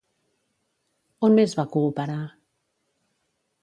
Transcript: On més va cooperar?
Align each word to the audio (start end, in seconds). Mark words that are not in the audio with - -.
On 1.29 1.37
més 1.41 1.55
va 1.61 1.69
cooperar? 1.77 2.19